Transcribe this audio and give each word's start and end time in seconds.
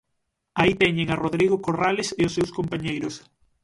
Aí 0.61 0.73
teñen 0.81 1.07
a 1.09 1.19
Rodrigo 1.23 1.57
Corrales 1.65 2.09
e 2.19 2.23
os 2.27 2.35
seus 2.37 2.51
compañeiros. 2.57 3.15